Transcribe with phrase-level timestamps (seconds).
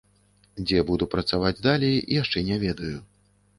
[0.65, 2.93] Дзе буду працаваць далей яшчэ не ведаю.